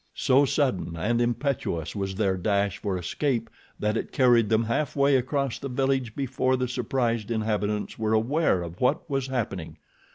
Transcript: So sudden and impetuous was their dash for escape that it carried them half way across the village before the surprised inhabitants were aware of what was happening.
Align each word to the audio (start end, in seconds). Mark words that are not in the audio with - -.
So 0.15 0.45
sudden 0.45 0.97
and 0.97 1.21
impetuous 1.21 1.95
was 1.95 2.15
their 2.15 2.35
dash 2.35 2.79
for 2.79 2.97
escape 2.97 3.51
that 3.77 3.95
it 3.95 4.11
carried 4.11 4.49
them 4.49 4.63
half 4.63 4.95
way 4.95 5.15
across 5.15 5.59
the 5.59 5.69
village 5.69 6.15
before 6.15 6.57
the 6.57 6.67
surprised 6.67 7.29
inhabitants 7.29 7.99
were 7.99 8.13
aware 8.13 8.63
of 8.63 8.81
what 8.81 9.07
was 9.07 9.27
happening. 9.27 9.77